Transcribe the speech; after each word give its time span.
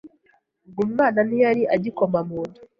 Ubwo 0.67 0.81
umwana 0.87 1.19
ntiyari 1.27 1.63
agikoma 1.75 2.19
munda 2.27 2.59